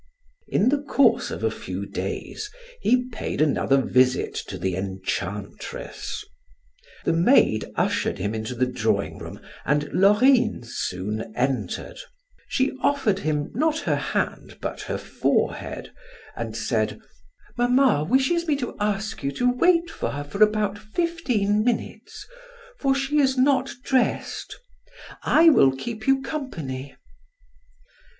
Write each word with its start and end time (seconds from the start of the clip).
In 0.47 0.69
the 0.69 0.81
course 0.81 1.29
of 1.29 1.43
a 1.43 1.51
few 1.51 1.85
days 1.85 2.49
he 2.81 3.07
paid 3.09 3.39
another 3.39 3.77
visit 3.79 4.33
to 4.47 4.57
the 4.57 4.75
enchantress. 4.75 6.25
The 7.05 7.13
maid 7.13 7.65
ushered 7.75 8.17
him 8.17 8.33
into 8.33 8.55
the 8.55 8.65
drawing 8.65 9.19
room 9.19 9.39
and 9.63 9.93
Laurine 9.93 10.61
soon 10.63 11.31
entered; 11.35 11.99
she 12.47 12.71
offered 12.81 13.19
him 13.19 13.51
not 13.53 13.81
her 13.81 13.95
hand 13.95 14.57
but 14.59 14.81
her 14.81 14.97
forehead, 14.97 15.93
and 16.35 16.57
said: 16.57 16.99
"Mamma 17.55 18.03
wishes 18.03 18.47
me 18.47 18.55
to 18.55 18.75
ask 18.79 19.21
you 19.21 19.31
to 19.33 19.51
wait 19.53 19.91
for 19.91 20.09
her 20.09 20.41
about 20.43 20.79
fifteen 20.79 21.63
minutes, 21.63 22.25
for 22.79 22.95
she 22.95 23.19
is 23.19 23.37
not 23.37 23.69
dressed. 23.83 24.55
I 25.21 25.49
will 25.49 25.71
keep 25.71 26.07
you 26.07 26.23
company." 26.23 26.95